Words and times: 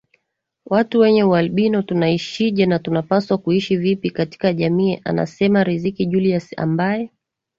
watu 0.65 0.99
wenye 0.99 1.23
ualbino 1.23 1.81
tunaishije 1.81 2.65
na 2.65 2.79
tunapaswa 2.79 3.37
kuishi 3.37 3.77
vipi 3.77 4.09
katika 4.09 4.53
jamii 4.53 5.01
anasema 5.03 5.63
Riziki 5.63 6.05
Julius 6.05 6.53
ambaye 6.57 7.09